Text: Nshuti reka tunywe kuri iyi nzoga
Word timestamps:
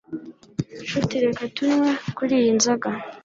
Nshuti 0.83 1.13
reka 1.23 1.43
tunywe 1.55 1.89
kuri 2.17 2.33
iyi 2.41 2.51
nzoga 2.57 2.89